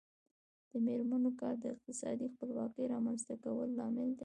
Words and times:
د 0.71 0.73
میرمنو 0.85 1.31
کار 1.41 1.55
د 1.59 1.65
اقتصادي 1.73 2.27
خپلواکۍ 2.33 2.83
رامنځته 2.93 3.33
کولو 3.43 3.75
لامل 3.79 4.09
دی. 4.17 4.19